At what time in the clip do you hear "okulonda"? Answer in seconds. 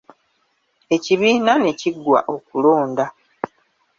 2.35-3.05